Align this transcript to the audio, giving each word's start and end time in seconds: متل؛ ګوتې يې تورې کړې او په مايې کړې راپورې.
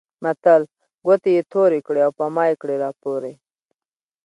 متل؛ 0.23 0.61
ګوتې 1.05 1.31
يې 1.35 1.41
تورې 1.51 1.79
کړې 1.87 2.01
او 2.05 2.11
په 2.19 2.25
مايې 2.35 2.55
کړې 2.61 2.75
راپورې. 2.83 3.33